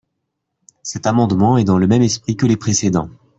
Cet 0.81 1.05
amendement 1.05 1.57
est 1.59 1.63
dans 1.63 1.77
le 1.77 1.85
même 1.85 2.01
esprit 2.01 2.35
que 2.35 2.47
les 2.47 2.57
précédents. 2.57 3.11